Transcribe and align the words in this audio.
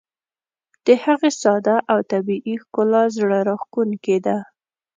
د 0.85 0.87
هغې 1.03 1.31
ساده 1.41 1.75
او 1.91 1.97
طبیعي 2.11 2.55
ښکلا 2.63 3.03
زړه 3.17 3.39
راښکونکې 3.47 4.17
ده. 4.25 4.37